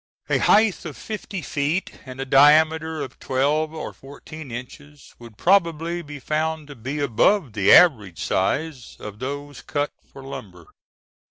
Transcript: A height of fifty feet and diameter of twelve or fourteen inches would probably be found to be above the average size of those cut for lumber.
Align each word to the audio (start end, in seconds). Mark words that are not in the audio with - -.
A 0.31 0.39
height 0.39 0.83
of 0.83 0.97
fifty 0.97 1.43
feet 1.43 1.99
and 2.07 2.27
diameter 2.27 3.01
of 3.03 3.19
twelve 3.19 3.71
or 3.71 3.93
fourteen 3.93 4.49
inches 4.49 5.13
would 5.19 5.37
probably 5.37 6.01
be 6.01 6.17
found 6.19 6.65
to 6.69 6.75
be 6.75 6.97
above 6.97 7.53
the 7.53 7.71
average 7.71 8.17
size 8.19 8.97
of 8.99 9.19
those 9.19 9.61
cut 9.61 9.91
for 10.11 10.23
lumber. 10.23 10.65